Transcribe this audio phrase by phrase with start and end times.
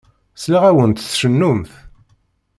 [0.35, 1.73] Sliɣ-awent tcennumt.